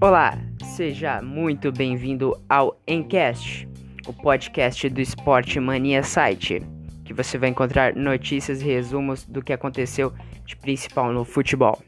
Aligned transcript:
Olá, 0.00 0.38
seja 0.64 1.20
muito 1.20 1.72
bem-vindo 1.72 2.40
ao 2.48 2.80
Encast, 2.86 3.68
o 4.06 4.12
podcast 4.12 4.88
do 4.88 5.00
Esporte 5.00 5.58
Mania 5.58 6.02
Site, 6.02 6.62
que 7.04 7.12
você 7.12 7.36
vai 7.36 7.48
encontrar 7.50 7.96
notícias 7.96 8.62
e 8.62 8.64
resumos 8.64 9.26
do 9.26 9.42
que 9.42 9.52
aconteceu 9.52 10.12
de 10.46 10.54
principal 10.56 11.12
no 11.12 11.24
futebol. 11.24 11.82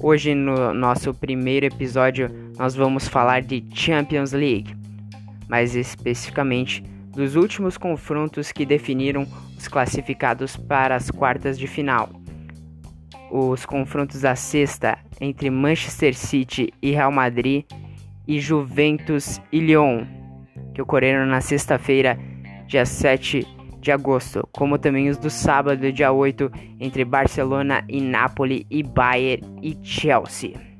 Hoje, 0.00 0.34
no 0.34 0.72
nosso 0.72 1.12
primeiro 1.14 1.66
episódio, 1.66 2.30
nós 2.58 2.74
vamos 2.74 3.06
falar 3.06 3.42
de 3.42 3.64
Champions 3.74 4.32
League, 4.32 4.74
mais 5.48 5.76
especificamente 5.76 6.82
dos 7.12 7.36
últimos 7.36 7.78
confrontos 7.78 8.50
que 8.50 8.66
definiram 8.66 9.26
os 9.56 9.68
classificados 9.68 10.56
para 10.56 10.96
as 10.96 11.10
quartas 11.10 11.58
de 11.58 11.66
final. 11.66 12.08
Os 13.30 13.66
confrontos 13.66 14.20
da 14.20 14.36
sexta 14.36 14.98
entre 15.20 15.50
Manchester 15.50 16.14
City 16.14 16.72
e 16.80 16.92
Real 16.92 17.10
Madrid 17.10 17.64
e 18.26 18.40
Juventus 18.40 19.40
e 19.52 19.60
Lyon, 19.60 20.04
que 20.74 20.82
ocorreram 20.82 21.26
na 21.26 21.40
sexta-feira, 21.40 22.18
dia 22.66 22.84
7 22.84 23.46
de 23.80 23.92
agosto, 23.92 24.48
como 24.52 24.78
também 24.78 25.08
os 25.08 25.16
do 25.16 25.30
sábado, 25.30 25.92
dia 25.92 26.10
8, 26.10 26.50
entre 26.80 27.04
Barcelona 27.04 27.84
e 27.88 28.00
Napoli 28.00 28.66
e 28.70 28.82
Bayern 28.82 29.44
e 29.62 29.76
Chelsea. 29.82 30.75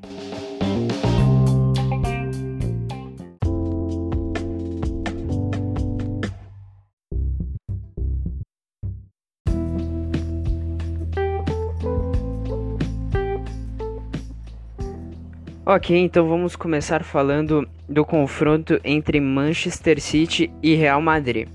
Ok, 15.68 15.98
então 15.98 16.28
vamos 16.28 16.54
começar 16.54 17.02
falando 17.02 17.68
do 17.88 18.04
confronto 18.04 18.80
entre 18.84 19.18
Manchester 19.18 20.00
City 20.00 20.48
e 20.62 20.76
Real 20.76 21.02
Madrid. 21.02 21.48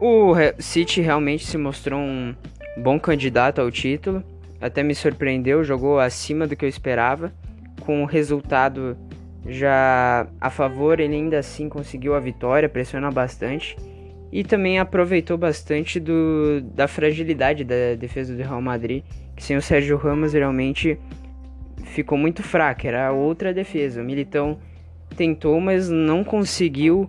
O 0.00 0.34
City 0.58 1.00
realmente 1.00 1.46
se 1.46 1.56
mostrou 1.56 2.00
um 2.00 2.34
bom 2.76 2.98
candidato 2.98 3.60
ao 3.60 3.70
título, 3.70 4.24
até 4.60 4.82
me 4.82 4.96
surpreendeu, 4.96 5.62
jogou 5.62 6.00
acima 6.00 6.44
do 6.44 6.56
que 6.56 6.64
eu 6.64 6.68
esperava, 6.68 7.32
com 7.82 8.02
o 8.02 8.04
resultado 8.04 8.98
já 9.46 10.26
a 10.40 10.50
favor, 10.50 10.98
ele 10.98 11.14
ainda 11.14 11.38
assim 11.38 11.68
conseguiu 11.68 12.16
a 12.16 12.18
vitória, 12.18 12.68
pressionou 12.68 13.12
bastante 13.12 13.76
e 14.32 14.42
também 14.42 14.80
aproveitou 14.80 15.38
bastante 15.38 16.00
do, 16.00 16.60
da 16.74 16.88
fragilidade 16.88 17.62
da 17.62 17.94
defesa 17.96 18.34
do 18.34 18.42
Real 18.42 18.60
Madrid, 18.60 19.04
que 19.36 19.44
sem 19.44 19.56
o 19.56 19.62
Sérgio 19.62 19.96
Ramos 19.96 20.32
realmente 20.32 20.98
ficou 21.90 22.16
muito 22.16 22.42
fraca, 22.42 22.88
era 22.88 23.12
outra 23.12 23.52
defesa. 23.52 24.00
O 24.00 24.04
Militão 24.04 24.58
tentou, 25.16 25.60
mas 25.60 25.88
não 25.88 26.24
conseguiu 26.24 27.08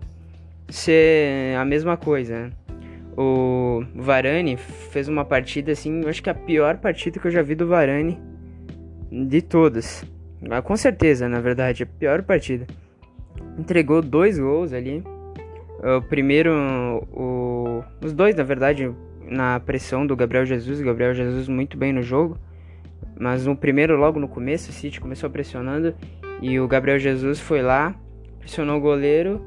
ser 0.69 1.55
a 1.57 1.65
mesma 1.65 1.97
coisa. 1.97 2.51
O 3.17 3.83
Varane 3.93 4.57
fez 4.57 5.07
uma 5.07 5.25
partida 5.25 5.71
assim, 5.73 6.01
acho 6.07 6.23
que 6.23 6.29
a 6.29 6.33
pior 6.33 6.77
partida 6.77 7.19
que 7.19 7.27
eu 7.27 7.31
já 7.31 7.41
vi 7.41 7.55
do 7.55 7.67
Varane 7.67 8.19
de 9.11 9.41
todas. 9.41 10.05
Ah, 10.49 10.61
com 10.61 10.75
certeza, 10.75 11.27
na 11.27 11.39
verdade, 11.39 11.83
a 11.83 11.85
pior 11.85 12.23
partida. 12.23 12.65
Entregou 13.57 14.01
dois 14.01 14.39
gols 14.39 14.73
ali. 14.73 15.03
O 15.97 16.01
primeiro, 16.01 16.51
o, 17.11 17.83
os 18.03 18.13
dois, 18.13 18.35
na 18.35 18.43
verdade, 18.43 18.91
na 19.29 19.59
pressão 19.59 20.05
do 20.05 20.15
Gabriel 20.15 20.45
Jesus. 20.45 20.81
Gabriel 20.81 21.13
Jesus 21.13 21.47
muito 21.47 21.77
bem 21.77 21.91
no 21.91 22.01
jogo. 22.01 22.37
Mas 23.21 23.45
no 23.45 23.55
primeiro, 23.55 23.95
logo 23.97 24.19
no 24.19 24.27
começo, 24.27 24.71
o 24.71 24.73
City 24.73 24.99
começou 24.99 25.29
pressionando 25.29 25.93
e 26.41 26.59
o 26.59 26.67
Gabriel 26.67 26.97
Jesus 26.97 27.39
foi 27.39 27.61
lá, 27.61 27.93
pressionou 28.39 28.77
o 28.77 28.81
goleiro 28.81 29.39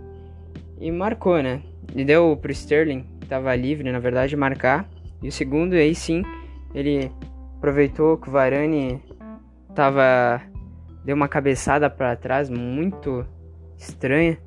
e 0.81 0.93
marcou, 0.93 1.43
né? 1.43 1.61
E 1.93 2.05
deu 2.05 2.39
pro 2.41 2.53
Sterling, 2.53 3.05
que 3.21 3.27
tava 3.27 3.53
livre, 3.57 3.91
na 3.91 3.99
verdade, 3.99 4.37
marcar. 4.37 4.89
E 5.21 5.27
o 5.27 5.33
segundo, 5.33 5.73
aí 5.73 5.93
sim, 5.93 6.23
ele 6.73 7.11
aproveitou 7.57 8.17
que 8.17 8.29
o 8.29 8.31
Varane 8.31 9.03
tava 9.75 10.41
deu 11.05 11.17
uma 11.17 11.27
cabeçada 11.27 11.91
para 11.91 12.15
trás 12.15 12.49
muito 12.49 13.27
estranha 13.77 14.39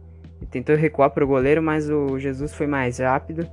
e 0.41 0.46
tentou 0.46 0.73
recuar 0.78 1.09
pro 1.09 1.28
goleiro, 1.28 1.62
mas 1.62 1.90
o 1.90 2.18
Jesus 2.18 2.53
foi 2.53 2.66
mais 2.66 3.00
rápido, 3.00 3.46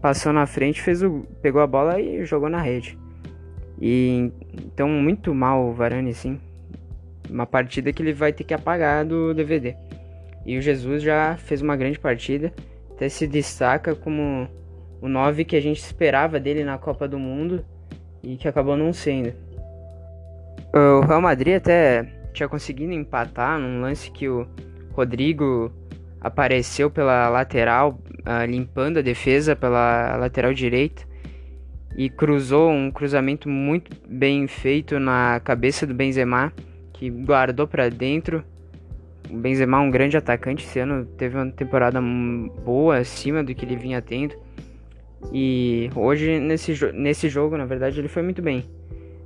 passou 0.00 0.32
na 0.32 0.46
frente, 0.46 0.80
fez 0.80 1.02
o 1.02 1.26
pegou 1.42 1.60
a 1.60 1.66
bola 1.66 2.00
e 2.00 2.24
jogou 2.24 2.48
na 2.48 2.62
rede. 2.62 2.96
E 3.80 4.30
então 4.54 4.88
muito 4.88 5.34
mal 5.34 5.68
o 5.68 5.72
Varane 5.72 6.12
sim. 6.12 6.38
Uma 7.28 7.46
partida 7.46 7.92
que 7.92 8.02
ele 8.02 8.12
vai 8.12 8.32
ter 8.32 8.44
que 8.44 8.52
apagar 8.52 9.04
do 9.04 9.32
DVD. 9.32 9.74
E 10.44 10.58
o 10.58 10.62
Jesus 10.62 11.02
já 11.02 11.36
fez 11.36 11.62
uma 11.62 11.76
grande 11.76 11.98
partida, 11.98 12.52
até 12.90 13.08
se 13.08 13.26
destaca 13.26 13.94
como 13.94 14.48
o 15.00 15.08
9 15.08 15.44
que 15.44 15.56
a 15.56 15.60
gente 15.60 15.78
esperava 15.78 16.38
dele 16.38 16.64
na 16.64 16.76
Copa 16.76 17.06
do 17.06 17.18
Mundo 17.18 17.64
e 18.22 18.36
que 18.36 18.48
acabou 18.48 18.76
não 18.76 18.92
sendo. 18.92 19.32
O 20.74 21.00
Real 21.06 21.20
Madrid 21.20 21.56
até 21.56 22.04
tinha 22.32 22.48
conseguido 22.48 22.92
empatar 22.92 23.58
num 23.58 23.80
lance 23.80 24.10
que 24.10 24.28
o 24.28 24.46
Rodrigo 24.92 25.72
apareceu 26.20 26.90
pela 26.90 27.28
lateral, 27.28 27.98
uh, 28.20 28.44
limpando 28.46 28.98
a 28.98 29.02
defesa 29.02 29.56
pela 29.56 30.16
lateral 30.16 30.52
direita 30.52 31.09
e 32.00 32.08
cruzou 32.08 32.70
um 32.70 32.90
cruzamento 32.90 33.46
muito 33.46 33.94
bem 34.08 34.46
feito 34.46 34.98
na 34.98 35.38
cabeça 35.44 35.86
do 35.86 35.92
Benzema, 35.92 36.50
que 36.94 37.10
guardou 37.10 37.68
para 37.68 37.90
dentro. 37.90 38.42
O 39.28 39.36
Benzema 39.36 39.76
é 39.76 39.80
um 39.80 39.90
grande 39.90 40.16
atacante 40.16 40.64
esse 40.64 40.78
ano, 40.78 41.04
teve 41.04 41.36
uma 41.36 41.50
temporada 41.50 42.00
boa 42.00 42.96
acima 42.96 43.44
do 43.44 43.54
que 43.54 43.66
ele 43.66 43.76
vinha 43.76 44.00
tendo. 44.00 44.34
E 45.30 45.90
hoje 45.94 46.40
nesse, 46.40 46.72
nesse 46.94 47.28
jogo, 47.28 47.58
na 47.58 47.66
verdade, 47.66 48.00
ele 48.00 48.08
foi 48.08 48.22
muito 48.22 48.40
bem. 48.40 48.64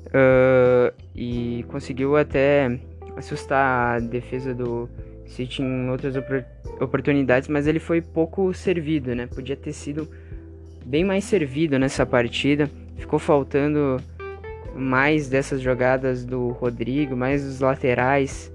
Uh, 0.06 0.92
e 1.14 1.64
conseguiu 1.68 2.16
até 2.16 2.76
assustar 3.16 3.98
a 3.98 4.00
defesa 4.00 4.52
do 4.52 4.88
City 5.26 5.62
em 5.62 5.90
outras 5.90 6.16
oportunidades, 6.80 7.48
mas 7.48 7.68
ele 7.68 7.78
foi 7.78 8.02
pouco 8.02 8.52
servido, 8.52 9.14
né? 9.14 9.28
Podia 9.28 9.54
ter 9.54 9.72
sido 9.72 10.08
bem 10.84 11.04
mais 11.04 11.24
servido 11.24 11.78
nessa 11.78 12.04
partida. 12.04 12.70
Ficou 12.96 13.18
faltando 13.18 13.96
mais 14.74 15.28
dessas 15.28 15.60
jogadas 15.60 16.24
do 16.24 16.48
Rodrigo, 16.48 17.16
mais 17.16 17.44
os 17.44 17.60
laterais 17.60 18.52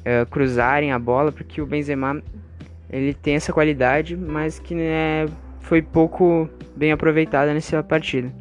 uh, 0.00 0.26
cruzarem 0.26 0.92
a 0.92 0.98
bola, 0.98 1.30
porque 1.30 1.60
o 1.60 1.66
Benzema 1.66 2.22
ele 2.88 3.12
tem 3.12 3.34
essa 3.34 3.52
qualidade, 3.52 4.16
mas 4.16 4.58
que 4.58 4.74
né, 4.74 5.26
foi 5.60 5.82
pouco 5.82 6.48
bem 6.74 6.92
aproveitada 6.92 7.52
nessa 7.52 7.82
partida. 7.82 8.32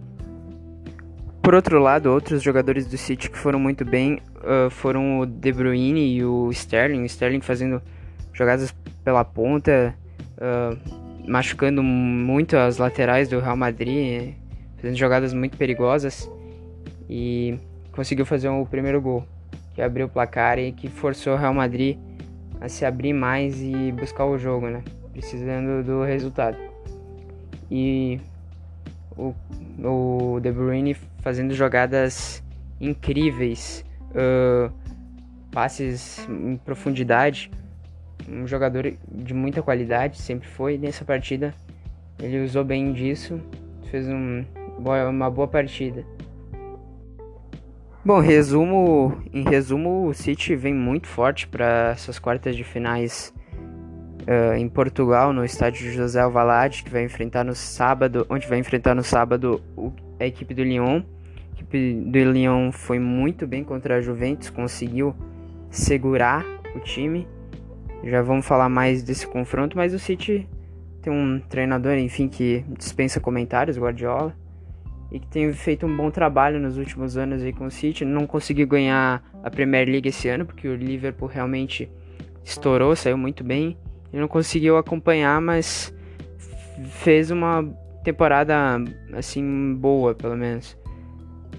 Por 1.41 1.53
outro 1.53 1.79
lado, 1.79 2.11
outros 2.11 2.41
jogadores 2.41 2.87
do 2.87 2.97
City 2.97 3.29
que 3.29 3.37
foram 3.37 3.59
muito 3.59 3.85
bem 3.85 4.19
uh, 4.37 4.69
foram 4.69 5.19
o 5.19 5.25
De 5.25 5.51
Bruyne 5.51 6.15
e 6.15 6.23
o 6.23 6.49
Sterling. 6.51 7.03
O 7.03 7.05
Sterling 7.05 7.41
fazendo 7.41 7.81
jogadas 8.33 8.73
pela 9.03 9.23
ponta, 9.23 9.95
uh, 10.37 11.04
machucando 11.27 11.81
muito 11.83 12.57
as 12.57 12.77
laterais 12.77 13.27
do 13.27 13.39
Real 13.39 13.57
Madrid, 13.57 14.33
fazendo 14.77 14.97
jogadas 14.97 15.33
muito 15.33 15.57
perigosas 15.57 16.29
e 17.09 17.57
conseguiu 17.91 18.25
fazer 18.25 18.49
o 18.49 18.65
primeiro 18.65 19.01
gol, 19.01 19.25
que 19.73 19.81
abriu 19.81 20.05
o 20.05 20.09
placar 20.09 20.59
e 20.59 20.71
que 20.71 20.89
forçou 20.89 21.33
o 21.33 21.37
Real 21.37 21.53
Madrid 21.53 21.97
a 22.59 22.69
se 22.69 22.85
abrir 22.85 23.13
mais 23.13 23.61
e 23.61 23.91
buscar 23.91 24.25
o 24.25 24.37
jogo, 24.37 24.67
né? 24.69 24.83
Precisando 25.11 25.83
do 25.83 26.03
resultado. 26.03 26.57
E 27.69 28.19
o, 29.17 29.33
o 29.83 30.39
De 30.39 30.51
Bruyne 30.51 30.95
fazendo 31.19 31.53
jogadas 31.53 32.43
incríveis, 32.79 33.85
uh, 34.11 34.71
passes 35.51 36.27
em 36.29 36.57
profundidade 36.57 37.49
um 38.29 38.47
jogador 38.47 38.93
de 39.07 39.33
muita 39.33 39.61
qualidade, 39.61 40.17
sempre 40.17 40.47
foi. 40.47 40.77
Nessa 40.77 41.05
partida 41.05 41.53
ele 42.19 42.43
usou 42.43 42.63
bem 42.63 42.93
disso, 42.93 43.39
fez 43.89 44.07
um, 44.07 44.43
uma 45.09 45.29
boa 45.29 45.47
partida. 45.47 46.05
Bom, 48.03 48.19
resumo, 48.19 49.17
em 49.33 49.43
resumo, 49.43 50.07
o 50.07 50.13
City 50.13 50.55
vem 50.55 50.73
muito 50.73 51.07
forte 51.07 51.47
para 51.47 51.91
essas 51.93 52.19
quartas 52.19 52.55
de 52.55 52.63
finais 52.63 53.33
uh, 54.21 54.55
em 54.55 54.69
Portugal, 54.69 55.33
no 55.33 55.43
estádio 55.43 55.91
José 55.91 56.21
Alvalade, 56.21 56.83
que 56.83 56.91
vai 56.91 57.03
enfrentar 57.03 57.43
no 57.43 57.55
sábado, 57.55 58.25
onde 58.29 58.47
vai 58.47 58.59
enfrentar 58.59 58.93
no 58.93 59.03
sábado 59.03 59.59
a 60.19 60.25
equipe 60.25 60.53
do 60.53 60.63
Lyon. 60.63 61.01
A 61.01 61.53
equipe 61.53 61.93
do 62.05 62.31
Lyon 62.31 62.71
foi 62.71 62.99
muito 62.99 63.47
bem 63.47 63.63
contra 63.63 63.97
a 63.97 64.01
Juventus, 64.01 64.51
conseguiu 64.51 65.15
segurar 65.71 66.45
o 66.75 66.79
time 66.79 67.27
já 68.03 68.21
vamos 68.21 68.45
falar 68.45 68.69
mais 68.69 69.03
desse 69.03 69.27
confronto, 69.27 69.75
mas 69.75 69.93
o 69.93 69.99
City 69.99 70.47
tem 71.01 71.13
um 71.13 71.39
treinador, 71.39 71.93
enfim, 71.97 72.27
que 72.27 72.65
dispensa 72.77 73.19
comentários, 73.19 73.77
Guardiola. 73.77 74.35
e 75.11 75.19
que 75.19 75.27
tem 75.27 75.53
feito 75.53 75.85
um 75.85 75.95
bom 75.95 76.09
trabalho 76.09 76.59
nos 76.59 76.77
últimos 76.77 77.15
anos 77.15 77.43
aí 77.43 77.53
com 77.53 77.65
o 77.65 77.71
City. 77.71 78.03
Não 78.03 78.25
conseguiu 78.25 78.67
ganhar 78.67 79.23
a 79.43 79.49
Premier 79.51 79.87
League 79.87 80.09
esse 80.09 80.27
ano 80.27 80.45
porque 80.45 80.67
o 80.67 80.75
Liverpool 80.75 81.27
realmente 81.27 81.89
estourou, 82.43 82.95
saiu 82.95 83.17
muito 83.17 83.43
bem. 83.43 83.77
Ele 84.11 84.21
não 84.21 84.27
conseguiu 84.27 84.77
acompanhar, 84.77 85.39
mas 85.39 85.93
fez 87.03 87.29
uma 87.29 87.63
temporada 88.03 88.55
assim 89.13 89.75
boa, 89.75 90.15
pelo 90.15 90.35
menos. 90.35 90.77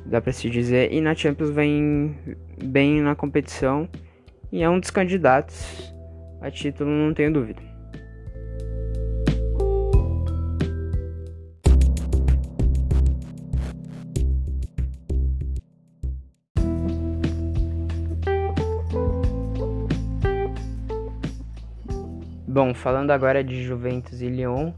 Dá 0.05 0.21
para 0.21 0.33
se 0.33 0.51
dizer. 0.51 0.93
E 0.93 1.01
na 1.01 1.15
Champions 1.15 1.51
vem 1.51 2.17
bem 2.65 3.01
na 3.01 3.15
competição 3.15 3.89
e 4.51 4.63
é 4.63 4.69
um 4.69 4.79
dos 4.79 4.91
candidatos 4.91 5.95
a 6.47 6.51
título, 6.51 6.89
não 6.89 7.13
tenho 7.13 7.33
dúvida. 7.33 7.61
Bom, 22.47 22.73
falando 22.73 23.11
agora 23.11 23.45
de 23.45 23.63
Juventus 23.63 24.23
e 24.23 24.29
Lyon, 24.29 24.73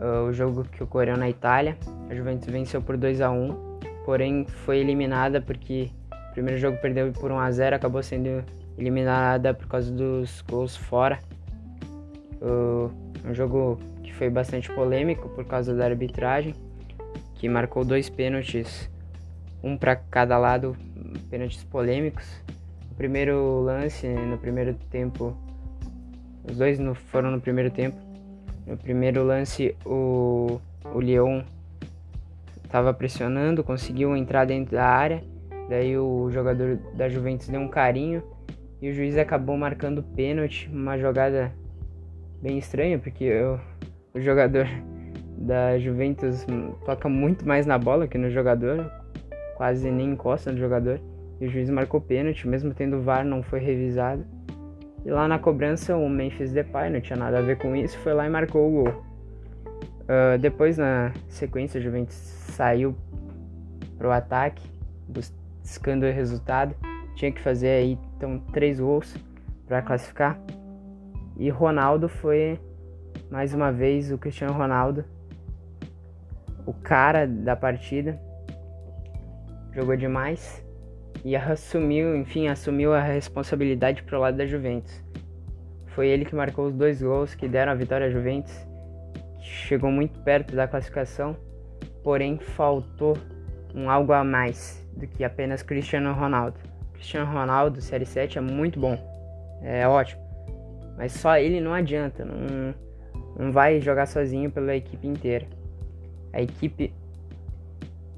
uh, 0.00 0.28
o 0.28 0.32
jogo 0.32 0.64
que 0.64 0.82
ocorreu 0.82 1.16
na 1.16 1.28
Itália, 1.28 1.76
a 2.10 2.14
Juventus 2.14 2.48
venceu 2.48 2.82
por 2.82 2.96
2 2.96 3.20
a 3.20 3.30
1 3.30 3.74
porém 4.04 4.44
foi 4.46 4.78
eliminada 4.78 5.40
porque 5.40 5.90
o 6.30 6.32
primeiro 6.32 6.60
jogo 6.60 6.76
perdeu 6.78 7.12
por 7.12 7.30
1 7.30 7.38
a 7.38 7.50
0 7.50 7.76
acabou 7.76 8.02
sendo 8.02 8.44
eliminada 8.78 9.54
por 9.54 9.66
causa 9.66 9.92
dos 9.92 10.42
gols 10.42 10.76
fora. 10.76 11.18
Um 13.24 13.34
jogo 13.34 13.78
que 14.02 14.12
foi 14.12 14.28
bastante 14.28 14.70
polêmico 14.72 15.28
por 15.30 15.44
causa 15.44 15.74
da 15.74 15.84
arbitragem, 15.86 16.54
que 17.34 17.48
marcou 17.48 17.84
dois 17.84 18.10
pênaltis, 18.10 18.90
um 19.62 19.76
para 19.76 19.96
cada 19.96 20.36
lado, 20.36 20.76
pênaltis 21.30 21.64
polêmicos. 21.64 22.26
O 22.90 22.94
primeiro 22.94 23.60
lance 23.60 24.06
no 24.06 24.38
primeiro 24.38 24.74
tempo 24.90 25.36
os 26.48 26.58
dois 26.58 26.78
no, 26.78 26.94
foram 26.94 27.30
no 27.30 27.40
primeiro 27.40 27.70
tempo. 27.70 27.96
No 28.66 28.76
primeiro 28.76 29.24
lance, 29.24 29.74
o, 29.84 30.60
o 30.84 30.98
Leão 30.98 31.44
estava 32.62 32.92
pressionando, 32.92 33.64
conseguiu 33.64 34.14
entrar 34.16 34.44
dentro 34.44 34.76
da 34.76 34.86
área. 34.86 35.24
Daí 35.68 35.96
o 35.96 36.30
jogador 36.30 36.78
da 36.94 37.08
Juventus 37.08 37.48
deu 37.48 37.60
um 37.60 37.68
carinho 37.68 38.22
e 38.84 38.90
o 38.90 38.92
juiz 38.92 39.16
acabou 39.16 39.56
marcando 39.56 40.02
pênalti. 40.02 40.68
Uma 40.70 40.98
jogada 40.98 41.50
bem 42.42 42.58
estranha, 42.58 42.98
porque 42.98 43.24
eu, 43.24 43.58
o 44.12 44.20
jogador 44.20 44.66
da 45.38 45.78
Juventus 45.78 46.44
toca 46.84 47.08
muito 47.08 47.48
mais 47.48 47.64
na 47.64 47.78
bola 47.78 48.06
que 48.06 48.18
no 48.18 48.28
jogador, 48.28 48.92
quase 49.56 49.90
nem 49.90 50.10
encosta 50.10 50.52
no 50.52 50.58
jogador. 50.58 51.00
E 51.40 51.46
o 51.46 51.48
juiz 51.48 51.70
marcou 51.70 51.98
pênalti, 51.98 52.46
mesmo 52.46 52.74
tendo 52.74 53.00
VAR, 53.00 53.24
não 53.24 53.42
foi 53.42 53.58
revisado. 53.58 54.22
E 55.02 55.10
lá 55.10 55.26
na 55.26 55.38
cobrança 55.38 55.96
o 55.96 56.06
Memphis 56.06 56.52
Depay 56.52 56.90
não 56.90 57.00
tinha 57.00 57.16
nada 57.16 57.38
a 57.38 57.42
ver 57.42 57.56
com 57.56 57.74
isso, 57.74 57.98
foi 58.00 58.12
lá 58.12 58.26
e 58.26 58.30
marcou 58.30 58.68
o 58.68 58.84
gol. 58.84 59.04
Uh, 60.02 60.38
depois 60.38 60.76
na 60.76 61.10
sequência 61.26 61.80
o 61.80 61.82
Juventus 61.82 62.14
saiu 62.14 62.94
pro 63.96 64.10
ataque, 64.10 64.62
buscando 65.08 66.04
o 66.04 66.12
resultado. 66.12 66.74
Tinha 67.16 67.32
que 67.32 67.40
fazer 67.40 67.68
aí 67.68 67.98
então 68.24 68.38
três 68.52 68.80
gols 68.80 69.14
para 69.66 69.82
classificar. 69.82 70.40
E 71.36 71.50
Ronaldo 71.50 72.08
foi 72.08 72.58
mais 73.30 73.52
uma 73.52 73.70
vez 73.70 74.10
o 74.10 74.18
Cristiano 74.18 74.54
Ronaldo, 74.54 75.04
o 76.66 76.72
cara 76.72 77.26
da 77.26 77.54
partida. 77.54 78.18
Jogou 79.72 79.96
demais 79.96 80.64
e 81.24 81.36
assumiu, 81.36 82.16
enfim, 82.16 82.48
assumiu 82.48 82.94
a 82.94 83.00
responsabilidade 83.00 84.02
pro 84.02 84.20
lado 84.20 84.36
da 84.36 84.46
Juventus. 84.46 85.02
Foi 85.88 86.08
ele 86.08 86.24
que 86.24 86.34
marcou 86.34 86.66
os 86.66 86.74
dois 86.74 87.02
gols 87.02 87.34
que 87.34 87.48
deram 87.48 87.72
a 87.72 87.74
vitória 87.74 88.06
à 88.06 88.10
Juventus. 88.10 88.54
Chegou 89.40 89.90
muito 89.90 90.18
perto 90.20 90.56
da 90.56 90.66
classificação, 90.66 91.36
porém 92.02 92.38
faltou 92.38 93.16
um 93.74 93.90
algo 93.90 94.12
a 94.12 94.24
mais 94.24 94.84
do 94.96 95.06
que 95.06 95.24
apenas 95.24 95.62
Cristiano 95.62 96.12
Ronaldo. 96.12 96.73
Cristiano 97.04 97.30
Ronaldo, 97.30 97.82
Série 97.82 98.06
7, 98.06 98.38
é 98.38 98.40
muito 98.40 98.80
bom, 98.80 98.98
é 99.60 99.86
ótimo, 99.86 100.22
mas 100.96 101.12
só 101.12 101.36
ele 101.36 101.60
não 101.60 101.74
adianta, 101.74 102.24
não, 102.24 102.74
não 103.38 103.52
vai 103.52 103.78
jogar 103.78 104.06
sozinho 104.06 104.50
pela 104.50 104.74
equipe 104.74 105.06
inteira. 105.06 105.46
A 106.32 106.40
equipe 106.40 106.94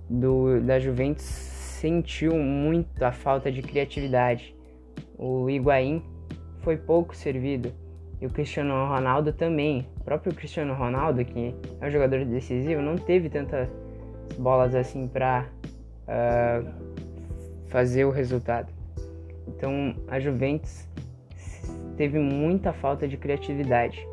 do, 0.09 0.61
da 0.61 0.79
Juventus 0.79 1.25
sentiu 1.25 2.37
muito 2.37 3.03
a 3.03 3.11
falta 3.11 3.51
de 3.51 3.61
criatividade. 3.61 4.55
O 5.19 5.51
Higuaín 5.51 6.01
foi 6.61 6.77
pouco 6.77 7.15
servido 7.15 7.73
e 8.21 8.27
o 8.27 8.31
Cristiano 8.31 8.87
Ronaldo 8.87 9.33
também. 9.33 9.85
O 10.01 10.05
próprio 10.05 10.33
Cristiano 10.33 10.75
Ronaldo, 10.75 11.25
que 11.25 11.53
é 11.81 11.87
um 11.89 11.91
jogador 11.91 12.25
decisivo, 12.25 12.81
não 12.81 12.95
teve 12.95 13.29
tantas 13.29 13.69
bolas 14.39 14.77
assim 14.77 15.09
para 15.09 15.45
uh, 15.45 16.07
ah, 16.07 16.63
fazer 17.67 18.05
o 18.05 18.11
resultado. 18.11 18.76
Então 19.47 19.95
a 20.09 20.19
Juventus 20.19 20.89
teve 21.97 22.19
muita 22.19 22.73
falta 22.73 23.07
de 23.07 23.17
criatividade. 23.17 24.07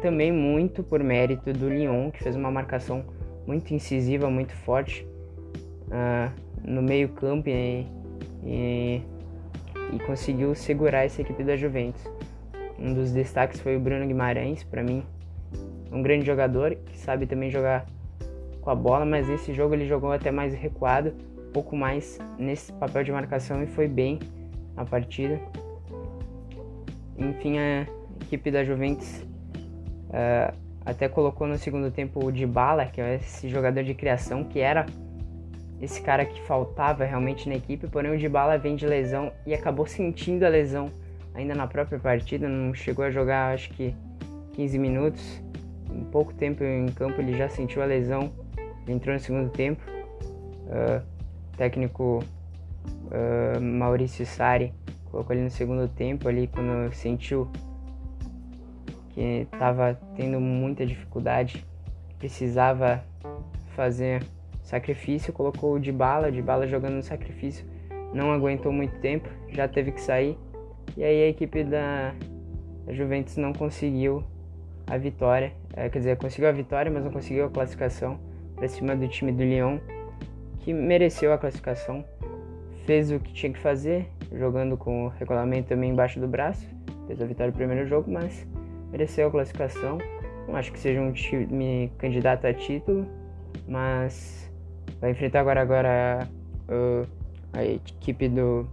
Também 0.00 0.32
muito 0.32 0.82
por 0.82 1.02
mérito 1.02 1.52
do 1.52 1.68
Lyon, 1.68 2.10
que 2.10 2.22
fez 2.22 2.34
uma 2.34 2.50
marcação 2.50 3.04
muito 3.46 3.74
incisiva, 3.74 4.30
muito 4.30 4.54
forte. 4.54 5.06
Uh, 5.86 6.50
no 6.64 6.82
meio 6.82 7.08
campo 7.08 7.48
e, 7.48 7.86
e, 8.44 9.02
e, 9.92 9.98
conseguiu 10.06 10.54
segurar 10.54 11.04
essa 11.04 11.20
equipe 11.20 11.42
da 11.42 11.56
Juventus. 11.56 12.02
Um 12.78 12.94
dos 12.94 13.12
destaques 13.12 13.60
foi 13.60 13.76
o 13.76 13.80
Bruno 13.80 14.06
Guimarães, 14.06 14.62
para 14.62 14.82
mim, 14.82 15.02
um 15.92 16.02
grande 16.02 16.24
jogador 16.24 16.74
que 16.74 16.96
sabe 16.96 17.26
também 17.26 17.50
jogar 17.50 17.86
com 18.60 18.70
a 18.70 18.74
bola, 18.74 19.04
mas 19.04 19.28
nesse 19.28 19.52
jogo 19.52 19.74
ele 19.74 19.86
jogou 19.86 20.12
até 20.12 20.30
mais 20.30 20.54
recuado, 20.54 21.12
um 21.48 21.52
pouco 21.52 21.76
mais 21.76 22.18
nesse 22.38 22.72
papel 22.74 23.02
de 23.02 23.12
marcação 23.12 23.62
e 23.62 23.66
foi 23.66 23.88
bem 23.88 24.18
na 24.80 24.84
partida. 24.86 25.38
Enfim, 27.16 27.58
a 27.58 27.86
equipe 28.22 28.50
da 28.50 28.64
Juventus 28.64 29.22
uh, 30.08 30.56
até 30.84 31.08
colocou 31.08 31.46
no 31.46 31.58
segundo 31.58 31.90
tempo 31.90 32.24
o 32.24 32.32
Dybala, 32.32 32.86
que 32.86 33.00
é 33.00 33.16
esse 33.16 33.48
jogador 33.48 33.84
de 33.84 33.94
criação 33.94 34.42
que 34.44 34.58
era 34.58 34.86
esse 35.80 36.00
cara 36.02 36.24
que 36.24 36.40
faltava 36.42 37.04
realmente 37.04 37.48
na 37.48 37.54
equipe, 37.54 37.86
porém 37.86 38.12
o 38.12 38.18
Dybala 38.18 38.58
vem 38.58 38.76
de 38.76 38.86
lesão 38.86 39.32
e 39.46 39.54
acabou 39.54 39.86
sentindo 39.86 40.44
a 40.44 40.48
lesão 40.48 40.90
ainda 41.34 41.54
na 41.54 41.66
própria 41.66 41.98
partida, 41.98 42.48
não 42.48 42.74
chegou 42.74 43.04
a 43.04 43.10
jogar 43.10 43.54
acho 43.54 43.70
que 43.70 43.94
15 44.54 44.78
minutos, 44.78 45.42
em 45.90 46.04
pouco 46.04 46.34
tempo 46.34 46.62
em 46.64 46.86
campo 46.88 47.20
ele 47.20 47.36
já 47.36 47.48
sentiu 47.48 47.82
a 47.82 47.86
lesão, 47.86 48.32
entrou 48.86 49.14
no 49.14 49.20
segundo 49.20 49.48
tempo, 49.50 49.82
uh, 50.66 51.02
técnico 51.56 52.22
uh, 53.10 53.60
Maurício 53.60 54.24
Sari 54.24 54.72
colocou 55.10 55.34
ele 55.34 55.44
no 55.44 55.50
segundo 55.50 55.88
tempo 55.88 56.28
ali 56.28 56.46
quando 56.46 56.92
sentiu 56.94 57.50
que 59.10 59.46
estava 59.52 59.98
tendo 60.16 60.40
muita 60.40 60.86
dificuldade, 60.86 61.64
precisava 62.18 63.02
fazer 63.74 64.22
sacrifício, 64.62 65.32
colocou 65.32 65.78
de 65.78 65.90
bala, 65.90 66.30
de 66.30 66.40
bala 66.40 66.66
jogando 66.66 66.94
no 66.94 67.02
sacrifício, 67.02 67.66
não 68.14 68.30
aguentou 68.32 68.72
muito 68.72 68.98
tempo, 69.00 69.28
já 69.48 69.66
teve 69.66 69.92
que 69.92 70.00
sair. 70.00 70.38
E 70.96 71.02
aí 71.02 71.24
a 71.24 71.28
equipe 71.28 71.64
da, 71.64 72.14
da 72.86 72.92
Juventus 72.92 73.36
não 73.36 73.52
conseguiu 73.52 74.24
a 74.86 74.96
vitória, 74.96 75.52
é, 75.74 75.88
quer 75.88 75.98
dizer, 75.98 76.16
conseguiu 76.16 76.48
a 76.48 76.52
vitória, 76.52 76.90
mas 76.90 77.04
não 77.04 77.10
conseguiu 77.10 77.46
a 77.46 77.50
classificação 77.50 78.18
para 78.54 78.68
cima 78.68 78.94
do 78.94 79.06
time 79.08 79.32
do 79.32 79.42
Lyon, 79.42 79.78
que 80.60 80.72
mereceu 80.72 81.32
a 81.32 81.38
classificação, 81.38 82.04
fez 82.86 83.10
o 83.10 83.18
que 83.18 83.32
tinha 83.32 83.52
que 83.52 83.58
fazer, 83.58 84.08
jogando 84.32 84.76
com 84.76 85.06
o 85.06 85.08
regulamento 85.08 85.68
também 85.68 85.90
embaixo 85.90 86.20
do 86.20 86.28
braço, 86.28 86.66
fez 87.06 87.20
a 87.20 87.26
vitória 87.26 87.50
no 87.50 87.56
primeiro 87.56 87.86
jogo, 87.86 88.10
mas 88.10 88.46
mereceu 88.90 89.28
a 89.28 89.30
classificação. 89.30 89.98
Não 90.46 90.56
acho 90.56 90.72
que 90.72 90.78
seja 90.78 91.00
um 91.00 91.12
time 91.12 91.92
candidato 91.98 92.46
a 92.46 92.54
título, 92.54 93.06
mas 93.68 94.40
Vai 95.00 95.12
enfrentar 95.12 95.40
agora, 95.40 95.62
agora 95.62 96.28
uh, 96.68 97.08
a 97.54 97.64
equipe 97.64 98.28
do 98.28 98.68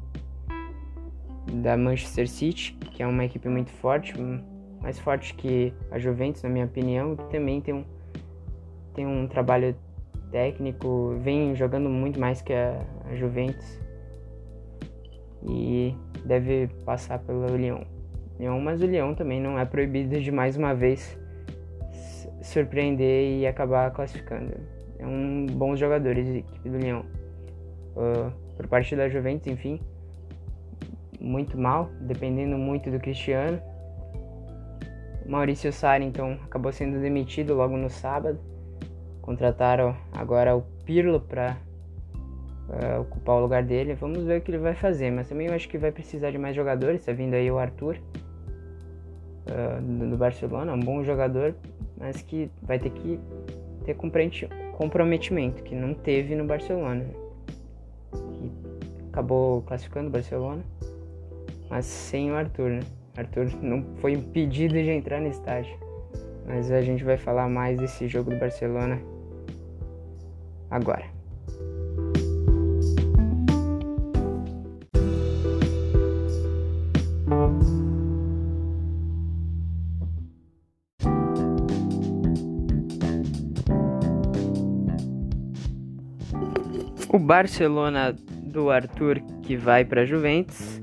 da 1.62 1.78
Manchester 1.78 2.28
City, 2.28 2.74
que 2.92 3.02
é 3.02 3.08
uma 3.08 3.24
equipe 3.24 3.48
muito 3.48 3.72
forte, 3.72 4.14
mais 4.82 5.00
forte 5.00 5.34
que 5.34 5.74
a 5.90 5.98
Juventus, 5.98 6.44
na 6.44 6.50
minha 6.50 6.66
opinião, 6.66 7.16
que 7.16 7.24
também 7.32 7.62
tem 7.62 7.74
um, 7.74 7.86
tem 8.94 9.08
um 9.08 9.26
trabalho 9.26 9.74
técnico, 10.30 11.16
vem 11.22 11.56
jogando 11.56 11.90
muito 11.90 12.20
mais 12.20 12.42
que 12.42 12.52
a, 12.52 12.86
a 13.10 13.16
Juventus 13.16 13.80
e 15.44 15.96
deve 16.26 16.68
passar 16.86 17.20
pelo 17.20 17.56
Lyon. 17.56 17.84
Lyon, 18.40 18.60
mas 18.60 18.82
o 18.82 18.86
Lyon 18.86 19.14
também 19.14 19.42
não 19.42 19.58
é 19.58 19.66
proibido 19.66 20.20
de 20.20 20.32
mais 20.32 20.58
uma 20.58 20.74
vez 20.74 21.18
surpreender 22.42 23.40
e 23.40 23.48
acabar 23.48 23.92
classificando. 23.92 24.54
é 25.00 25.06
um 25.06 25.46
bons 25.46 25.80
jogadores 25.80 26.28
a 26.28 26.38
equipe 26.38 26.70
do 26.70 26.78
Leão. 26.78 27.06
Uh, 27.96 28.32
por 28.56 28.68
parte 28.68 28.96
da 28.96 29.10
Juventus, 29.10 29.48
enfim, 29.48 29.80
muito 31.20 31.58
mal, 31.58 31.90
dependendo 32.02 32.58
muito 32.58 32.90
do 32.90 33.00
Cristiano. 33.00 33.62
Maurício 35.26 35.74
Sarri, 35.74 36.06
então, 36.06 36.40
acabou 36.46 36.72
sendo 36.72 37.00
demitido 37.00 37.54
logo 37.54 37.76
no 37.76 37.90
sábado. 37.90 38.40
Contrataram 39.22 39.96
agora 40.14 40.56
o 40.56 40.62
Pirlo 40.86 41.20
para 41.20 41.58
uh, 42.70 43.02
ocupar 43.02 43.38
o 43.38 43.42
lugar 43.42 43.64
dele. 43.64 43.94
Vamos 43.96 44.24
ver 44.24 44.40
o 44.40 44.42
que 44.42 44.52
ele 44.52 44.58
vai 44.58 44.76
fazer, 44.76 45.12
mas 45.12 45.30
também 45.30 45.48
eu 45.48 45.54
acho 45.54 45.68
que 45.68 45.78
vai 45.78 45.92
precisar 45.92 46.32
de 46.32 46.38
mais 46.38 46.56
jogadores. 46.56 47.02
Está 47.02 47.14
vindo 47.14 47.34
aí 47.34 47.50
o 47.50 47.58
Arthur 47.58 47.98
uh, 49.48 50.10
do 50.10 50.18
Barcelona, 50.18 50.74
um 50.74 50.80
bom 50.80 51.04
jogador, 51.04 51.56
mas 51.98 52.22
que 52.22 52.50
vai 52.62 52.80
ter 52.80 52.92
que 52.92 53.20
ter 53.86 53.96
comprometimento, 53.96 55.64
que 55.64 55.74
não 55.74 55.94
teve 55.94 56.36
no 56.36 56.46
Barcelona. 56.46 57.06
Que 58.12 58.52
acabou 59.10 59.62
classificando 59.64 60.10
o 60.10 60.12
Barcelona, 60.12 60.62
mas 61.70 61.86
sem 61.86 62.32
o 62.32 62.36
Arthur, 62.36 62.70
né? 62.70 62.80
Arthur 63.18 63.50
não 63.62 63.84
foi 63.96 64.14
impedido 64.14 64.76
de 64.76 64.92
entrar 64.92 65.20
no 65.20 65.28
estádio. 65.28 65.76
Mas 66.46 66.72
a 66.72 66.82
gente 66.82 67.04
vai 67.04 67.18
falar 67.18 67.50
mais 67.50 67.80
desse 67.80 68.08
jogo 68.08 68.30
do 68.30 68.38
Barcelona 68.38 69.02
agora. 70.70 71.17
Barcelona 87.28 88.16
do 88.42 88.72
Arthur 88.72 89.20
que 89.42 89.58
vai 89.58 89.84
para 89.84 90.06
Juventus 90.06 90.82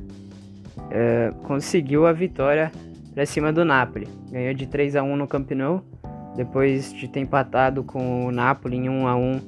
é, 0.91 1.33
conseguiu 1.45 2.07
a 2.07 2.13
vitória 2.13 2.71
para 3.15 3.25
cima 3.25 3.51
do 3.51 3.65
Napoli. 3.65 4.07
Ganhou 4.31 4.53
de 4.53 4.67
3 4.67 4.95
a 4.95 5.03
1 5.03 5.17
no 5.17 5.27
Camp 5.27 5.51
Nou, 5.53 5.83
depois 6.37 6.93
de 6.93 7.09
ter 7.09 7.21
empatado 7.21 7.83
com 7.83 8.27
o 8.27 8.31
Napoli 8.31 8.77
em 8.77 8.91
1 8.91 9.07
a 9.07 9.17
1 9.17 9.41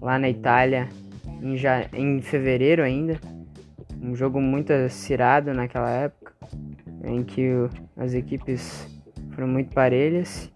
lá 0.00 0.16
na 0.16 0.30
Itália 0.30 0.88
em, 1.42 1.56
em 1.92 2.22
fevereiro 2.22 2.84
ainda. 2.84 3.18
Um 4.00 4.14
jogo 4.14 4.40
muito 4.40 4.72
acirado 4.72 5.52
naquela 5.52 5.90
época, 5.90 6.34
em 7.02 7.24
que 7.24 7.50
as 7.96 8.14
equipes 8.14 8.86
foram 9.32 9.48
muito 9.48 9.74
parelhas, 9.74 10.52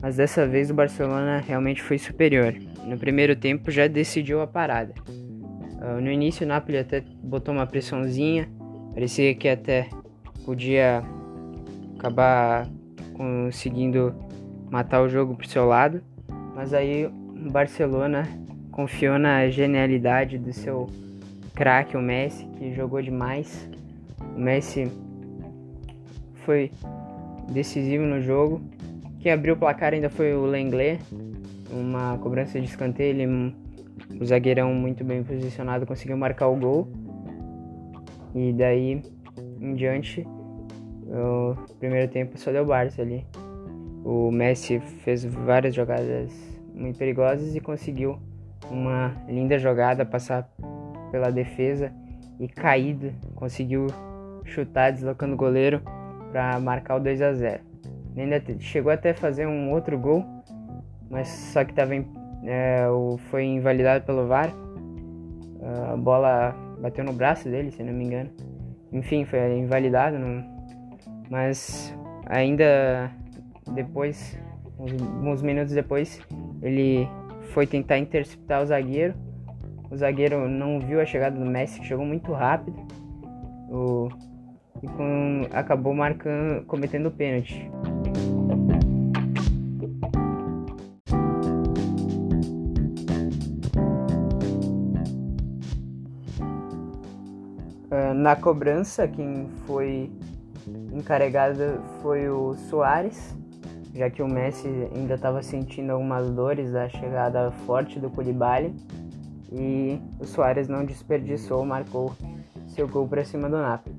mas 0.00 0.16
dessa 0.16 0.46
vez 0.46 0.70
o 0.70 0.74
Barcelona 0.74 1.44
realmente 1.46 1.82
foi 1.82 1.98
superior. 1.98 2.54
No 2.86 2.98
primeiro 2.98 3.34
tempo 3.34 3.70
já 3.70 3.86
decidiu 3.86 4.40
a 4.40 4.46
parada. 4.46 4.94
Uh, 5.08 6.00
no 6.00 6.10
início 6.10 6.44
o 6.44 6.48
Napoli 6.48 6.78
até 6.78 7.02
botou 7.22 7.54
uma 7.54 7.66
pressãozinha, 7.66 8.48
Parecia 8.94 9.34
que 9.34 9.48
até 9.48 9.88
podia 10.44 11.02
acabar 11.98 12.68
conseguindo 13.14 14.14
matar 14.70 15.02
o 15.02 15.08
jogo 15.08 15.34
pro 15.34 15.48
seu 15.48 15.66
lado, 15.66 16.00
mas 16.54 16.72
aí 16.72 17.04
o 17.06 17.50
Barcelona 17.50 18.22
confiou 18.70 19.18
na 19.18 19.48
genialidade 19.48 20.38
do 20.38 20.52
seu 20.52 20.88
craque, 21.56 21.96
o 21.96 22.00
Messi, 22.00 22.46
que 22.56 22.72
jogou 22.72 23.02
demais. 23.02 23.68
O 24.36 24.38
Messi 24.38 24.88
foi 26.44 26.70
decisivo 27.50 28.04
no 28.04 28.20
jogo. 28.20 28.62
Quem 29.18 29.32
abriu 29.32 29.54
o 29.54 29.56
placar 29.56 29.92
ainda 29.92 30.08
foi 30.08 30.34
o 30.34 30.46
Lenglet, 30.46 31.00
uma 31.74 32.16
cobrança 32.18 32.60
de 32.60 32.66
escanteio, 32.66 33.20
ele, 33.20 33.54
o 34.20 34.24
zagueirão 34.24 34.72
muito 34.74 35.04
bem 35.04 35.22
posicionado 35.22 35.84
conseguiu 35.86 36.16
marcar 36.16 36.48
o 36.48 36.56
gol. 36.56 36.88
E 38.34 38.52
daí 38.52 39.02
em 39.60 39.74
diante, 39.74 40.26
o 41.06 41.54
primeiro 41.78 42.10
tempo 42.10 42.38
só 42.38 42.52
deu 42.52 42.64
Barça 42.64 43.02
ali. 43.02 43.26
O 44.04 44.30
Messi 44.30 44.80
fez 44.80 45.24
várias 45.24 45.74
jogadas 45.74 46.30
muito 46.74 46.98
perigosas 46.98 47.54
e 47.54 47.60
conseguiu 47.60 48.18
uma 48.70 49.14
linda 49.28 49.58
jogada 49.58 50.04
passar 50.04 50.48
pela 51.10 51.30
defesa 51.30 51.92
e 52.38 52.48
caído, 52.48 53.12
conseguiu 53.34 53.86
chutar 54.44 54.92
deslocando 54.92 55.34
o 55.34 55.36
goleiro 55.36 55.80
para 56.32 56.58
marcar 56.60 56.96
o 56.96 57.00
2 57.00 57.22
a 57.22 57.32
0. 57.32 57.62
Ainda 58.16 58.42
chegou 58.58 58.92
até 58.92 59.12
fazer 59.14 59.46
um 59.46 59.70
outro 59.70 59.98
gol, 59.98 60.24
mas 61.14 61.28
só 61.28 61.64
que 61.64 61.72
tava 61.72 61.94
em, 61.94 62.04
é, 62.44 62.84
foi 63.30 63.44
invalidado 63.44 64.04
pelo 64.04 64.26
VAR. 64.26 64.52
A 65.92 65.96
bola 65.96 66.54
bateu 66.80 67.04
no 67.04 67.12
braço 67.12 67.48
dele, 67.48 67.70
se 67.70 67.84
não 67.84 67.92
me 67.92 68.04
engano. 68.04 68.30
Enfim, 68.92 69.24
foi 69.24 69.56
invalidado, 69.56 70.18
não... 70.18 70.44
mas 71.30 71.96
ainda 72.26 73.12
depois, 73.72 74.36
uns 75.22 75.40
minutos 75.40 75.72
depois, 75.72 76.20
ele 76.60 77.08
foi 77.52 77.64
tentar 77.64 77.98
interceptar 77.98 78.60
o 78.60 78.66
zagueiro. 78.66 79.14
O 79.90 79.96
zagueiro 79.96 80.48
não 80.48 80.80
viu 80.80 81.00
a 81.00 81.06
chegada 81.06 81.38
do 81.38 81.46
Messi, 81.46 81.78
que 81.78 81.86
chegou 81.86 82.04
muito 82.04 82.32
rápido. 82.32 82.76
O... 83.70 84.08
E 84.82 84.88
com... 84.88 85.42
acabou 85.52 85.94
marcando, 85.94 86.64
cometendo 86.66 87.06
o 87.06 87.10
pênalti. 87.12 87.70
Na 98.16 98.34
cobrança, 98.34 99.06
quem 99.06 99.48
foi 99.66 100.10
encarregado 100.92 101.80
foi 102.02 102.28
o 102.28 102.54
Soares, 102.54 103.36
já 103.94 104.10
que 104.10 104.22
o 104.22 104.26
Messi 104.26 104.68
ainda 104.94 105.14
estava 105.14 105.42
sentindo 105.42 105.92
algumas 105.92 106.28
dores 106.30 106.72
da 106.72 106.88
chegada 106.88 107.52
forte 107.66 108.00
do 108.00 108.10
Koulibaly 108.10 108.74
e 109.52 110.00
o 110.18 110.26
Soares 110.26 110.66
não 110.66 110.84
desperdiçou, 110.84 111.64
marcou 111.64 112.12
seu 112.66 112.88
gol 112.88 113.06
para 113.06 113.24
cima 113.24 113.48
do 113.48 113.56
Napoli. 113.56 113.96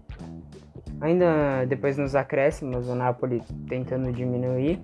Ainda 1.00 1.66
depois 1.66 1.98
nos 1.98 2.16
acréscimos, 2.16 2.90
o 2.90 2.96
Napoli 2.96 3.42
tentando 3.70 4.12
diminuir, 4.12 4.82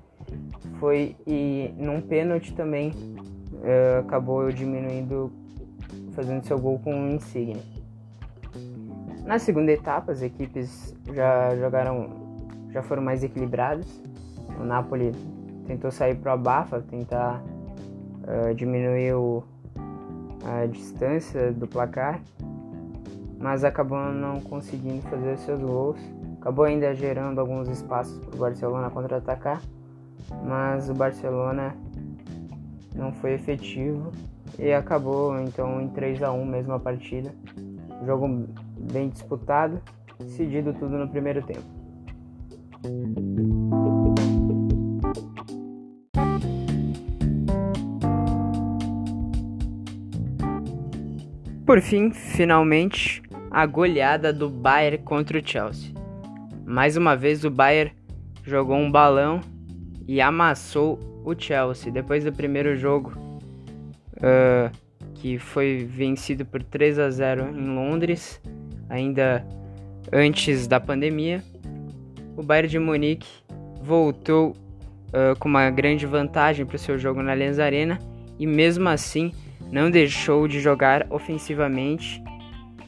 foi 0.80 1.18
e 1.28 1.74
num 1.78 2.00
pênalti 2.00 2.54
também 2.54 2.92
uh, 2.92 4.00
acabou 4.00 4.50
diminuindo, 4.52 5.32
fazendo 6.14 6.46
seu 6.46 6.58
gol 6.58 6.80
com 6.80 6.94
o 6.94 7.10
Insigne. 7.10 7.81
Na 9.26 9.38
segunda 9.38 9.72
etapa, 9.72 10.12
as 10.12 10.22
equipes 10.22 10.96
já 11.14 11.56
jogaram, 11.56 12.10
já 12.72 12.82
foram 12.82 13.04
mais 13.04 13.24
equilibradas. 13.24 13.88
O 14.60 14.64
Napoli 14.64 15.12
tentou 15.68 15.92
sair 15.92 16.16
para 16.16 16.34
a 16.34 16.38
Bafa, 16.38 16.82
tentar 16.82 17.42
uh, 18.24 18.54
diminuir 18.56 19.14
o, 19.14 19.44
a 20.44 20.66
distância 20.66 21.52
do 21.52 21.68
placar, 21.68 22.20
mas 23.40 23.64
acabou 23.64 24.12
não 24.12 24.42
conseguindo 24.42 25.02
fazer 25.04 25.38
seus 25.38 25.62
gols. 25.62 26.00
Acabou 26.40 26.66
ainda 26.66 26.94
gerando 26.96 27.40
alguns 27.40 27.70
espaços 27.70 28.18
para 28.18 28.36
o 28.36 28.40
Barcelona 28.40 28.90
contra-atacar, 28.90 29.62
mas 30.44 30.90
o 30.90 30.94
Barcelona 30.94 31.76
não 32.96 33.14
foi 33.14 33.34
efetivo 33.34 34.12
e 34.58 34.74
acabou 34.74 35.40
então 35.40 35.80
em 35.80 35.88
3 35.90 36.24
a 36.24 36.32
1 36.32 36.46
mesmo 36.46 36.74
a 36.74 36.80
partida. 36.80 37.34
Jogo 38.06 38.48
bem 38.92 39.10
disputado, 39.10 39.82
decidido 40.20 40.74
tudo 40.74 40.98
no 40.98 41.08
primeiro 41.08 41.42
tempo. 41.44 41.82
Por 51.66 51.80
fim, 51.80 52.12
finalmente, 52.12 53.22
a 53.50 53.66
goleada 53.66 54.34
do 54.34 54.50
Bayern 54.50 54.98
contra 55.00 55.40
o 55.40 55.42
Chelsea. 55.46 55.94
Mais 56.66 56.98
uma 56.98 57.16
vez 57.16 57.46
o 57.46 57.50
Bayern 57.50 57.94
jogou 58.44 58.76
um 58.76 58.92
balão 58.92 59.40
e 60.08 60.20
amassou 60.20 61.00
o 61.24 61.34
Chelsea. 61.38 61.92
Depois 61.92 62.24
do 62.24 62.34
primeiro 62.34 62.76
jogo, 62.76 63.14
uh, 64.18 64.70
que 65.14 65.38
foi 65.38 65.86
vencido 65.86 66.46
por 66.46 66.62
3 66.64 67.00
a 67.00 67.10
0 67.10 67.50
em 67.50 67.76
Londres, 67.76 68.42
ainda 68.92 69.44
antes 70.12 70.68
da 70.68 70.80
pandemia, 70.80 71.42
o 72.36 72.44
Bayern 72.44 72.68
de 72.68 72.78
Munique 72.78 73.28
voltou 73.82 74.50
uh, 74.50 75.38
com 75.40 75.48
uma 75.48 75.70
grande 75.70 76.06
vantagem 76.06 76.66
para 76.66 76.76
o 76.76 76.80
seu 76.80 77.00
jogo 77.00 77.24
na 77.24 77.32
Allianz 77.32 77.58
Arena 77.58 77.98
e 78.38 78.46
mesmo 78.46 78.90
assim 78.90 79.32
não 79.72 79.90
deixou 79.90 80.46
de 80.48 80.60
jogar 80.60 81.08
ofensivamente 81.10 82.22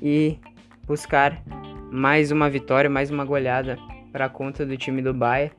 e 0.01 0.37
buscar 0.85 1.41
mais 1.89 2.31
uma 2.31 2.49
vitória, 2.49 2.89
mais 2.89 3.09
uma 3.09 3.23
goleada 3.23 3.79
para 4.11 4.25
a 4.25 4.29
conta 4.29 4.65
do 4.65 4.75
time 4.75 5.01
do 5.01 5.13
Bayern. 5.13 5.55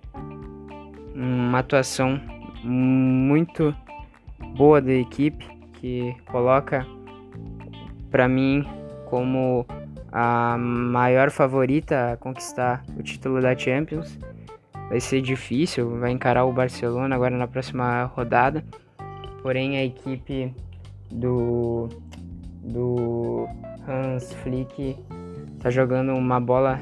Uma 1.15 1.61
atuação 1.61 2.21
muito 2.63 3.75
boa 4.57 4.81
da 4.81 4.93
equipe 4.93 5.47
que 5.75 6.15
coloca 6.27 6.87
para 8.11 8.29
mim 8.29 8.67
como 9.07 9.67
a 10.17 10.57
maior 10.57 11.29
favorita 11.33 12.13
a 12.13 12.17
conquistar 12.17 12.85
o 12.97 13.03
título 13.03 13.43
da 13.43 13.57
Champions. 13.59 14.17
Vai 14.89 15.01
ser 15.01 15.21
difícil, 15.21 15.99
vai 15.99 16.13
encarar 16.13 16.45
o 16.45 16.53
Barcelona 16.53 17.17
agora 17.17 17.37
na 17.37 17.49
próxima 17.49 18.05
rodada. 18.05 18.65
Porém, 19.43 19.77
a 19.77 19.85
equipe 19.85 20.55
do, 21.11 21.89
do 22.63 23.49
Hans 23.89 24.33
Flick 24.35 24.97
tá 25.59 25.69
jogando 25.69 26.15
uma 26.15 26.39
bola 26.39 26.79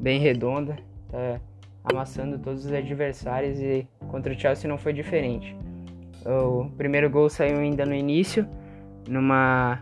bem 0.00 0.18
redonda, 0.18 0.76
tá 1.08 1.40
amassando 1.84 2.40
todos 2.40 2.64
os 2.64 2.72
adversários 2.72 3.60
e 3.60 3.86
contra 4.08 4.32
o 4.32 4.38
Chelsea 4.38 4.68
não 4.68 4.78
foi 4.78 4.92
diferente. 4.92 5.56
O 6.26 6.68
primeiro 6.76 7.08
gol 7.08 7.28
saiu 7.28 7.58
ainda 7.58 7.86
no 7.86 7.94
início, 7.94 8.48
numa 9.08 9.80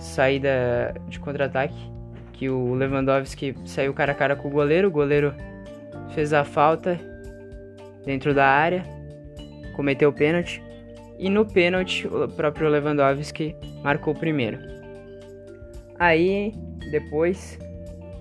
saída 0.00 0.94
de 1.08 1.20
contra-ataque, 1.20 1.78
que 2.32 2.48
o 2.48 2.74
Lewandowski 2.74 3.54
saiu 3.64 3.92
cara 3.92 4.12
a 4.12 4.14
cara 4.14 4.34
com 4.34 4.48
o 4.48 4.50
goleiro, 4.50 4.88
o 4.88 4.90
goleiro 4.90 5.34
fez 6.14 6.32
a 6.32 6.42
falta 6.42 6.98
dentro 8.04 8.34
da 8.34 8.46
área, 8.46 8.82
cometeu 9.76 10.08
o 10.08 10.12
pênalti, 10.12 10.62
e 11.18 11.28
no 11.28 11.44
pênalti 11.44 12.06
o 12.06 12.26
próprio 12.28 12.68
Lewandowski 12.68 13.54
marcou 13.84 14.14
o 14.14 14.18
primeiro. 14.18 14.58
Aí, 15.98 16.54
depois, 16.90 17.58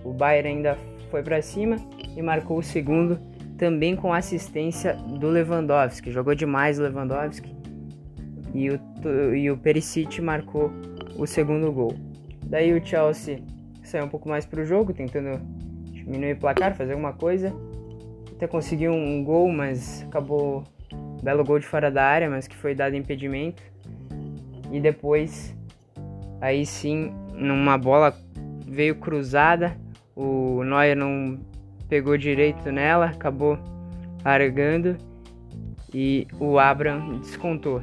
o 0.03 0.11
Bayern 0.11 0.49
ainda 0.49 0.77
foi 1.09 1.23
para 1.23 1.41
cima 1.41 1.77
e 2.15 2.21
marcou 2.21 2.57
o 2.57 2.63
segundo, 2.63 3.17
também 3.57 3.95
com 3.95 4.13
assistência 4.13 4.93
do 4.93 5.29
Lewandowski. 5.29 6.11
Jogou 6.11 6.35
demais 6.35 6.77
o 6.77 6.83
Lewandowski. 6.83 7.55
E 8.53 8.69
o, 8.69 8.79
e 9.33 9.49
o 9.49 9.57
Perisic 9.57 10.21
marcou 10.21 10.71
o 11.19 11.27
segundo 11.27 11.71
gol. 11.71 11.93
Daí 12.45 12.73
o 12.73 12.85
Chelsea 12.85 13.39
saiu 13.83 14.05
um 14.05 14.09
pouco 14.09 14.29
mais 14.29 14.45
pro 14.45 14.65
jogo, 14.65 14.93
tentando 14.93 15.39
diminuir 15.91 16.33
o 16.33 16.37
placar, 16.37 16.75
fazer 16.75 16.93
alguma 16.93 17.13
coisa. 17.13 17.53
Até 18.31 18.47
conseguiu 18.47 18.93
um 18.93 19.23
gol, 19.23 19.51
mas 19.51 20.03
acabou 20.07 20.63
belo 21.21 21.43
gol 21.43 21.59
de 21.59 21.67
fora 21.67 21.91
da 21.91 22.03
área, 22.03 22.29
mas 22.29 22.47
que 22.47 22.55
foi 22.55 22.73
dado 22.73 22.95
impedimento. 22.95 23.61
E 24.71 24.79
depois, 24.79 25.55
aí 26.39 26.65
sim, 26.65 27.11
numa 27.33 27.77
bola 27.77 28.15
veio 28.65 28.95
cruzada, 28.95 29.75
o 30.15 30.63
Neuer 30.63 30.95
não 30.95 31.39
pegou 31.89 32.17
direito 32.17 32.71
nela, 32.71 33.07
acabou 33.07 33.57
largando 34.23 34.95
e 35.93 36.27
o 36.39 36.59
Abraham 36.59 37.19
descontou 37.19 37.81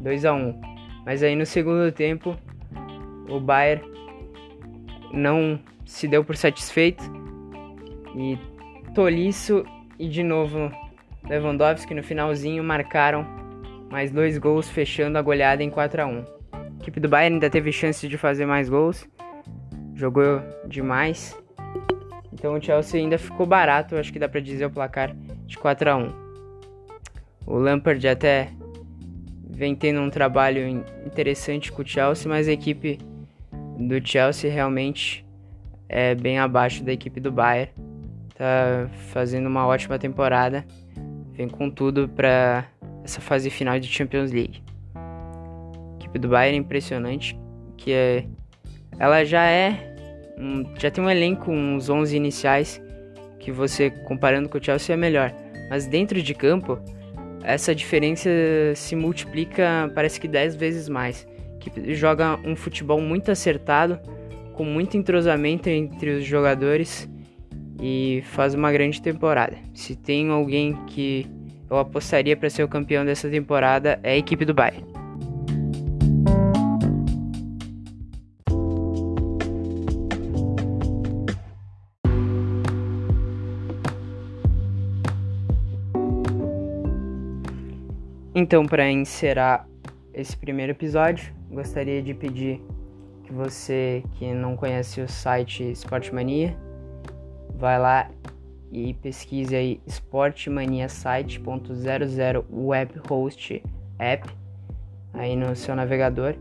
2 0.00 0.24
a 0.24 0.34
1. 0.34 0.60
Mas 1.06 1.22
aí 1.22 1.36
no 1.36 1.46
segundo 1.46 1.90
tempo 1.92 2.36
o 3.28 3.40
Bayern 3.40 3.84
não 5.12 5.58
se 5.84 6.08
deu 6.08 6.24
por 6.24 6.36
satisfeito 6.36 7.02
e 8.16 8.38
Tolisso 8.94 9.64
e 9.98 10.08
de 10.08 10.22
novo 10.22 10.70
Lewandowski 11.28 11.94
no 11.94 12.02
finalzinho 12.02 12.62
marcaram 12.62 13.26
mais 13.90 14.10
dois 14.10 14.38
gols 14.38 14.68
fechando 14.68 15.18
a 15.18 15.22
goleada 15.22 15.62
em 15.62 15.70
4 15.70 16.02
a 16.02 16.06
1. 16.06 16.24
A 16.52 16.80
equipe 16.80 17.00
do 17.00 17.08
Bayern 17.08 17.36
ainda 17.36 17.48
teve 17.48 17.72
chance 17.72 18.06
de 18.08 18.18
fazer 18.18 18.46
mais 18.46 18.68
gols, 18.68 19.08
jogou 19.94 20.42
demais. 20.66 21.36
Então 22.32 22.54
o 22.54 22.62
Chelsea 22.62 23.00
ainda 23.00 23.16
ficou 23.18 23.46
barato, 23.46 23.96
acho 23.96 24.12
que 24.12 24.18
dá 24.18 24.28
para 24.28 24.40
dizer 24.40 24.66
o 24.66 24.70
placar 24.70 25.14
de 25.46 25.56
4 25.56 25.90
a 25.90 25.96
1. 25.96 26.12
O 27.46 27.56
Lampard 27.56 28.06
até 28.06 28.50
vem 29.48 29.74
tendo 29.74 30.00
um 30.00 30.10
trabalho 30.10 30.66
interessante 31.06 31.70
com 31.70 31.82
o 31.82 31.86
Chelsea, 31.86 32.28
mas 32.28 32.48
a 32.48 32.52
equipe 32.52 32.98
do 33.78 34.06
Chelsea 34.06 34.50
realmente 34.50 35.24
é 35.88 36.14
bem 36.14 36.38
abaixo 36.38 36.82
da 36.82 36.92
equipe 36.92 37.20
do 37.20 37.30
Bayern. 37.30 37.70
Tá 38.34 38.88
fazendo 39.12 39.46
uma 39.46 39.66
ótima 39.66 39.98
temporada. 39.98 40.64
Vem 41.32 41.48
com 41.48 41.70
tudo 41.70 42.08
para 42.08 42.66
essa 43.04 43.20
fase 43.20 43.50
final 43.50 43.78
de 43.78 43.86
Champions 43.88 44.32
League. 44.32 44.62
A 44.94 45.96
equipe 46.00 46.18
do 46.18 46.28
Bayern 46.28 46.58
é 46.58 46.60
impressionante, 46.60 47.38
que 47.76 47.92
é 47.92 48.26
ela 48.98 49.24
já 49.24 49.44
é 49.44 49.94
já 50.78 50.90
tem 50.90 51.02
um 51.02 51.10
elenco, 51.10 51.50
uns 51.50 51.88
11 51.88 52.16
iniciais 52.16 52.82
que 53.38 53.52
você 53.52 53.90
comparando 53.90 54.48
com 54.48 54.58
o 54.58 54.62
Chelsea 54.62 54.94
é 54.94 54.96
melhor, 54.96 55.32
mas 55.70 55.86
dentro 55.86 56.20
de 56.20 56.34
campo 56.34 56.78
essa 57.42 57.74
diferença 57.74 58.28
se 58.74 58.96
multiplica, 58.96 59.92
parece 59.94 60.18
que 60.18 60.26
10 60.26 60.56
vezes 60.56 60.88
mais 60.88 61.26
que 61.70 61.94
joga 61.94 62.38
um 62.44 62.54
futebol 62.54 63.00
muito 63.00 63.30
acertado, 63.30 63.98
com 64.52 64.64
muito 64.64 64.96
entrosamento 64.96 65.68
entre 65.68 66.10
os 66.10 66.24
jogadores 66.24 67.08
e 67.80 68.22
faz 68.26 68.54
uma 68.54 68.70
grande 68.72 69.02
temporada. 69.02 69.56
Se 69.72 69.96
tem 69.96 70.30
alguém 70.30 70.74
que 70.86 71.26
eu 71.68 71.78
apostaria 71.78 72.36
para 72.36 72.48
ser 72.48 72.62
o 72.62 72.68
campeão 72.68 73.04
dessa 73.04 73.28
temporada 73.28 73.98
é 74.02 74.12
a 74.12 74.16
equipe 74.16 74.44
do 74.44 74.54
Bayern. 74.54 74.94
Então, 88.36 88.66
para 88.66 88.90
encerrar 88.90 89.64
esse 90.12 90.36
primeiro 90.36 90.72
episódio, 90.72 91.32
gostaria 91.54 92.02
de 92.02 92.12
pedir 92.12 92.60
que 93.22 93.32
você 93.32 94.02
que 94.12 94.34
não 94.34 94.54
conhece 94.56 95.00
o 95.00 95.08
site 95.08 95.72
Sportmania, 95.72 96.54
vai 97.54 97.78
lá 97.78 98.10
e 98.70 98.92
pesquise 98.94 99.54
aí 99.54 99.80
sportmaniasite.00 99.86 102.44
webhost 102.50 103.62
app 103.98 104.26
aí 105.12 105.36
no 105.36 105.54
seu 105.54 105.76
navegador 105.76 106.34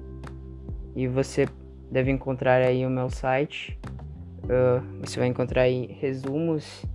e 0.96 1.06
você 1.08 1.50
deve 1.92 2.10
encontrar 2.12 2.62
aí 2.62 2.86
o 2.86 2.90
meu 2.90 3.10
site. 3.10 3.78
Uh, 4.44 4.84
você 5.00 5.20
vai 5.20 5.30
encontrar 5.30 5.62
aí 5.62 5.98
resumos 6.02 6.86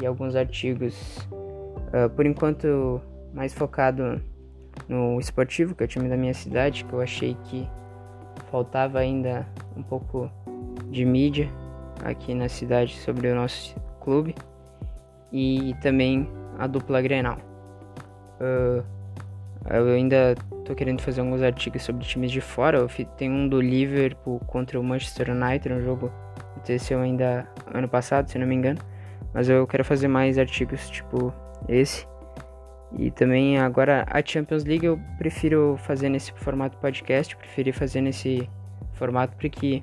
e 0.00 0.06
alguns 0.06 0.34
artigos, 0.34 1.18
uh, 1.28 2.08
por 2.14 2.24
enquanto 2.24 3.02
mais 3.34 3.52
focado 3.52 4.18
no 4.88 5.18
esportivo, 5.18 5.74
que 5.74 5.82
é 5.82 5.86
o 5.86 5.88
time 5.88 6.08
da 6.08 6.16
minha 6.16 6.34
cidade, 6.34 6.84
que 6.84 6.92
eu 6.92 7.00
achei 7.00 7.36
que 7.44 7.68
faltava 8.50 8.98
ainda 8.98 9.46
um 9.76 9.82
pouco 9.82 10.30
de 10.90 11.04
mídia 11.04 11.48
aqui 12.04 12.34
na 12.34 12.48
cidade 12.48 12.94
sobre 12.96 13.28
o 13.28 13.34
nosso 13.34 13.74
clube 14.00 14.34
e 15.32 15.74
também 15.82 16.28
a 16.58 16.66
dupla 16.66 17.00
Grenal. 17.02 17.38
Uh, 18.40 18.84
eu 19.68 19.88
ainda 19.88 20.34
tô 20.64 20.74
querendo 20.74 21.02
fazer 21.02 21.20
alguns 21.20 21.42
artigos 21.42 21.82
sobre 21.82 22.04
times 22.04 22.30
de 22.30 22.40
fora. 22.40 22.86
Tenho 23.16 23.32
um 23.32 23.48
do 23.48 23.60
Liverpool 23.60 24.40
contra 24.46 24.78
o 24.78 24.84
Manchester 24.84 25.30
United, 25.30 25.74
um 25.74 25.80
jogo 25.80 26.08
que 26.08 26.42
aconteceu 26.52 27.00
ainda 27.00 27.46
ano 27.72 27.88
passado, 27.88 28.30
se 28.30 28.38
não 28.38 28.46
me 28.46 28.54
engano. 28.54 28.78
Mas 29.34 29.48
eu 29.48 29.66
quero 29.66 29.84
fazer 29.84 30.08
mais 30.08 30.38
artigos 30.38 30.88
tipo 30.88 31.32
esse. 31.68 32.06
E 32.98 33.10
também 33.10 33.58
agora 33.58 34.06
a 34.08 34.24
Champions 34.24 34.64
League 34.64 34.86
eu 34.86 34.98
prefiro 35.18 35.76
fazer 35.78 36.08
nesse 36.08 36.32
formato 36.32 36.78
podcast, 36.78 37.36
preferi 37.36 37.70
fazer 37.72 38.00
nesse 38.00 38.48
formato 38.94 39.36
porque 39.36 39.82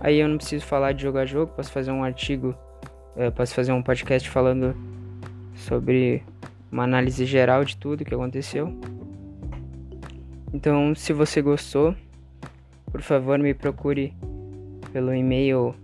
aí 0.00 0.20
eu 0.20 0.28
não 0.28 0.36
preciso 0.36 0.64
falar 0.64 0.92
de 0.92 1.02
jogo 1.02 1.18
a 1.18 1.26
jogo, 1.26 1.52
posso 1.52 1.72
fazer 1.72 1.90
um 1.90 2.04
artigo, 2.04 2.54
uh, 3.16 3.32
posso 3.32 3.52
fazer 3.54 3.72
um 3.72 3.82
podcast 3.82 4.30
falando 4.30 4.76
sobre 5.54 6.22
uma 6.70 6.84
análise 6.84 7.26
geral 7.26 7.64
de 7.64 7.76
tudo 7.76 8.04
que 8.04 8.14
aconteceu. 8.14 8.72
Então, 10.52 10.94
se 10.94 11.12
você 11.12 11.42
gostou, 11.42 11.96
por 12.90 13.02
favor 13.02 13.38
me 13.38 13.54
procure 13.54 14.12
pelo 14.92 15.14
e-mail 15.14 15.74